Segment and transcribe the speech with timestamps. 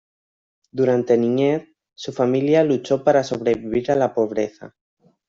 [0.71, 4.75] Durante niñez, su familia luchó para sobrevivir a la pobreza.